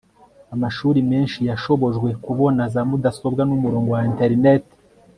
amashuri 0.55 0.99
menshi 1.11 1.39
yashobojwe 1.49 2.09
kubona 2.25 2.61
za 2.73 2.81
mudasobwa 2.89 3.41
n'umurongo 3.45 3.89
wa 3.95 4.01
internet 4.11 4.63